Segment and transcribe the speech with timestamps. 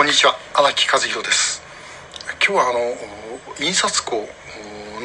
[0.00, 1.60] こんにちは荒木和弘です。
[2.42, 2.78] 今日はあの
[3.62, 4.26] 印刷工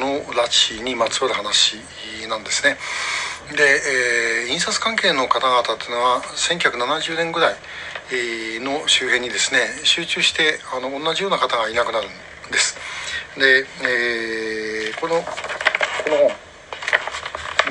[0.00, 1.76] の拉致にまつわる話
[2.30, 2.78] なんですね。
[3.54, 7.56] で、えー、印刷関係の方々っていうのは1970年ぐらい
[8.64, 12.78] の周辺にですね集中してあの同じような方がいなくなるんです。
[13.36, 15.20] で、えー、このこ
[16.08, 16.32] の本。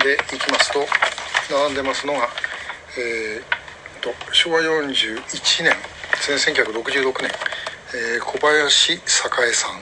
[0.05, 0.86] でいきますと
[1.50, 2.30] 並んでますのが、
[3.00, 3.66] えー、
[4.00, 5.75] と昭和41年。
[6.26, 7.32] ですね1966年、
[7.94, 9.82] えー、小林栄さん。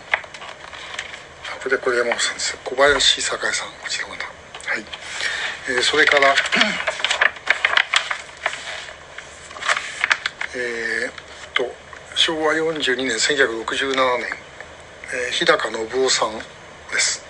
[1.63, 4.25] これでこれ山本さんです小林栄さんこちらまた。
[4.25, 4.83] はい、
[5.69, 6.35] えー、それから
[10.55, 11.73] えー、と
[12.15, 14.27] 昭和42年1967年、
[15.25, 16.37] えー、日高信夫さん
[16.91, 17.23] です、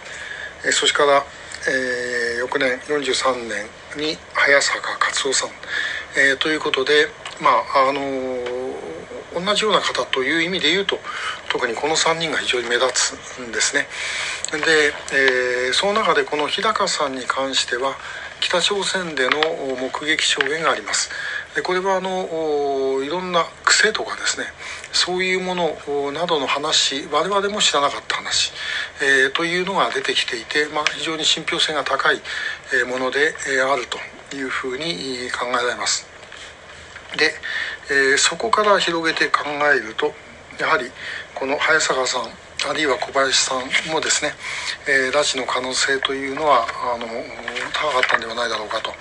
[0.65, 1.23] えー、それから、
[1.69, 5.49] えー、翌年43年に早坂勝夫さん、
[6.17, 7.07] えー、ということで
[7.39, 8.52] まああのー
[9.33, 10.99] 同じような方という意味で言うと
[11.49, 13.87] 特にこの3人が非常に目立つんですね。
[14.51, 14.93] で、
[15.67, 17.95] えー、その中でこの日高さんに関しては
[18.39, 19.39] 北朝鮮での
[19.79, 21.09] 目撃証言があります。
[21.55, 24.47] でこれはあのいろんな癖とかですね
[24.91, 28.51] そういうものなどの話我々も知らなかった話、
[29.01, 32.17] えー、というのが出てきていて、まあ、非常に信憑性が高い
[32.87, 36.12] ものであるというふうに考えられます。
[37.17, 37.31] で、
[37.89, 40.13] えー、そこから広げて考えると
[40.59, 40.85] やはり
[41.35, 42.23] この早坂さん
[42.69, 44.31] あるいは小林さんもですね、
[44.87, 47.07] えー、拉致の可能性というのはあの
[47.73, 48.93] 高かったんではないだろうかと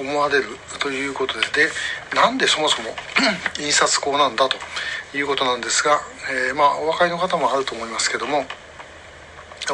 [0.00, 0.44] 思われる
[0.80, 1.70] ということでで
[2.14, 2.88] なんでそもそも
[3.60, 4.56] 印刷工なんだと
[5.16, 6.00] いうことなんですが、
[6.48, 8.44] えー、まあお分かりの方もあると思いますけども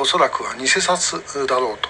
[0.00, 1.88] おそらくは偽札だろうと。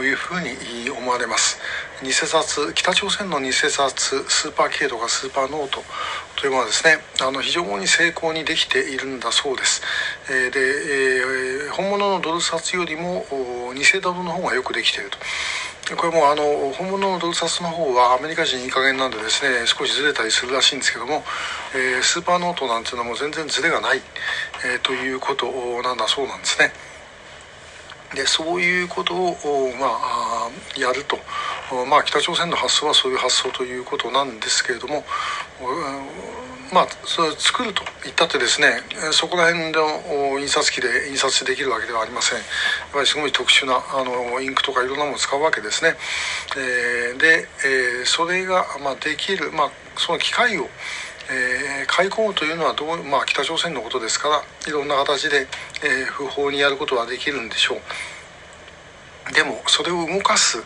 [0.00, 1.60] いうふうに思われます。
[2.02, 5.82] 偽札北朝鮮の偽札スーパー K とかスーパーノート
[6.36, 9.82] というものはですねあの非常に成功にできているんだそうです、
[10.28, 13.24] えー、で、えー、本物のドル札よりも
[13.74, 21.22] 偽ドルの方がよくできているとこれもあの本物のドル札の方はアメリカ人いい加減なんでですね少しずれたりするらしいんですけども、
[21.74, 24.00] えー、スーパーノートなんていうのはもう全然ずれがない、
[24.64, 25.46] えー、ということ
[25.82, 26.91] なんだそうなんですね。
[28.14, 29.36] でそういうことを、
[29.80, 31.16] まあ、やると、
[31.86, 35.04] まあ、北朝鮮の発想はそういう発想ということなんですけれども、
[36.72, 38.80] まあ、それ作ると言ったってですね
[39.12, 42.38] そこら辺の印刷機で印刷できるわけではありません。
[42.38, 42.46] やっ
[42.92, 45.94] ぱりすごい特殊なあのインクとかいろんなものを使うわけですね、
[47.18, 47.46] で、
[48.04, 50.68] それが、ま、できる、まあ、その機械を
[51.30, 55.46] えー、買い込むというのはどう、まあ、北朝鮮のことですからいろんな形で、
[55.84, 57.78] えー、不法にやることはできるんでしょう。
[59.34, 60.62] でもそれを動かす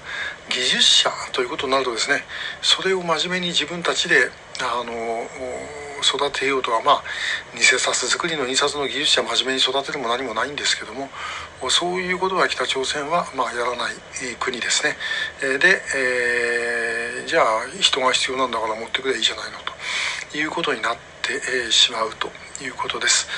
[0.49, 2.23] 技術者ということになるとですね
[2.63, 4.31] それを真面目に自分たちで
[4.61, 4.93] あの
[6.03, 7.03] 育てようとはまあ
[7.55, 11.09] 偽札作りの印刷の技術者真面目に育てるも何もないんですけども
[11.69, 13.95] そういうことは北朝鮮はまあやらない
[14.41, 14.97] 国ですね。
[15.59, 17.45] で、えー、じゃあ
[17.81, 19.76] 人が必要なんだから持ってくればいいじゃないのと。
[20.35, 22.29] いうことになってしまうと
[22.65, 23.29] いうことです。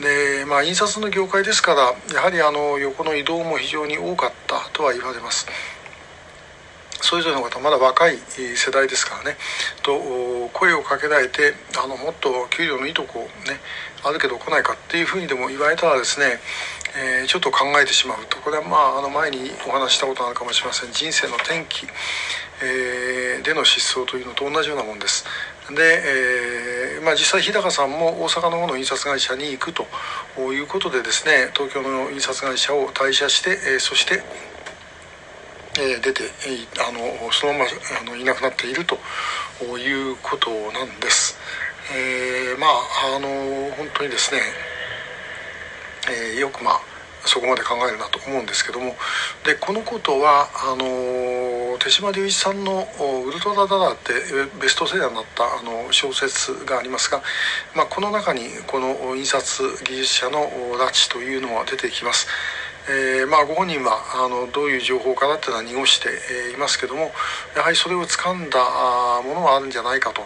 [0.00, 5.46] でまあ、印刷の業界ですからやはりあの横の移動も非常に多かったとは言われます。
[7.02, 8.18] それぞれの方まだ若い
[8.56, 9.36] 世代ですからね
[9.82, 9.98] と
[10.52, 13.58] 声をかけられてあのもっと給料のいいとこね
[14.04, 16.38] あるけど来ないかっていうふうにでも言われたらですね、
[16.96, 21.86] えー、ちょっと考えてしまうとこれはまああの前にお話したことあるかもしれません人生の転機、
[22.62, 25.24] えー、での失踪というのと同じようなもんです。
[25.74, 26.02] で、
[26.96, 29.86] えーまあ、実際日高さんも大阪の方の印刷会社に行くと
[30.52, 34.22] いうことでですね東京の印刷会社を退社して、えー、そして
[35.78, 36.24] えー、出て、
[36.84, 38.98] あのそのままあのいなくなっていると
[39.78, 41.38] いうことなんです。
[41.94, 43.28] えー、まああの
[43.76, 44.40] 本当にですね、
[46.34, 46.80] えー、よくまあ
[47.24, 48.96] そこまで考えるなと思うんですけども
[49.44, 50.84] でこのことはあの
[51.78, 52.88] 手島隆一さんの
[53.26, 54.12] 「ウルトラダダ」って
[54.60, 57.22] ベストセラーになったあの小説がありますが、
[57.74, 62.26] まあ、この中にこの印刷技術者の拉致というのは出てきます。
[62.88, 66.08] えー、まあ、ご本人はあのどういう情報かなっていうのは濁して
[66.54, 67.12] いますけども
[67.54, 68.58] やはりそれを掴んだ
[69.22, 70.22] ものはあるんじゃないかと。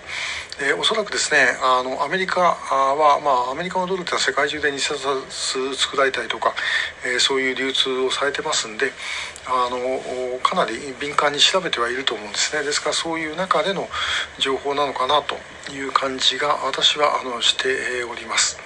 [0.61, 5.01] えー、おそらくですねあのアメリカは、まあ、アメリカのドルっていうのは世界中で偽札
[5.77, 6.55] 作られたりとか、
[7.05, 8.93] えー、そういう流通をされてますんで
[9.47, 13.89] あのかなり敏感に調べてはいると思うんですねですからそういう中での
[14.39, 15.35] 情報なのかなと
[15.73, 18.59] いう感じが私はあのしております。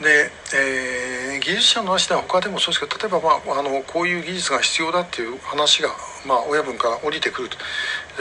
[0.00, 1.17] で、えー、
[1.48, 5.88] 技術者の話では他でもそうですけど例えば、まあ、あのこういう技術が必要だっていう話が、
[6.26, 7.56] まあ、親分から降りてくると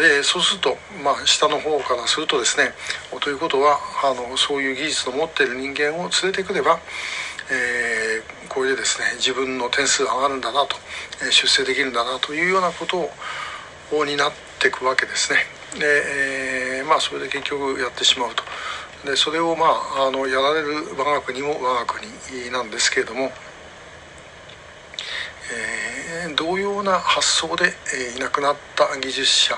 [0.01, 2.71] でそうすると、まあ、下の方からするとですね
[3.19, 6.79] ということはあのそういう技術を持っている人間を連れてくれば、
[7.51, 10.77] えー、これでですね自分の点数上がるんだなと、
[11.27, 13.11] え出世できるんだなというようなこと
[13.91, 15.39] をになっていくわけですね。
[15.77, 18.43] で、えー、まあそれで結局やってしまうと。
[19.07, 20.67] でそれをまああのやられる
[20.97, 23.31] 我が国も我が国なんですけれども。
[25.49, 29.55] えー、同様な発想で、えー、いなくなった技術者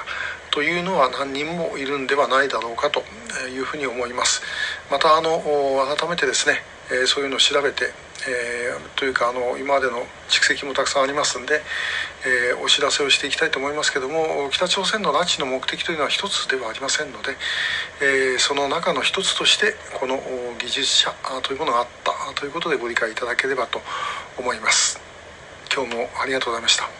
[0.51, 3.01] というのは何人もいるんではないだろうかと
[3.48, 4.44] いうふうに思います
[4.92, 5.42] またあの
[5.98, 7.86] 改めてですね、えー、そういうのを調べて、
[8.27, 11.62] えー、というかあの今までの蓄積もたくさんありますんで、
[12.25, 17.36] えー、お知らせをしていきたいと思いますけども北朝鮮の拉致の目的というのは一つではありませんので、
[18.01, 20.19] えー、その中の一つとしてこの
[20.59, 21.13] 技術者
[21.44, 23.81] というものがあったということでご理解いただければと
[24.38, 25.00] 思います。
[25.74, 26.99] 今日もありがとうございました。